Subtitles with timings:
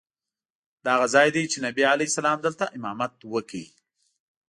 [0.83, 3.63] دا هغه ځای دی چې نبي علیه السلام دلته امامت وکړ.